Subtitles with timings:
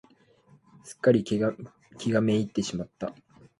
[0.83, 3.13] すっかり気が滅入ってしまった。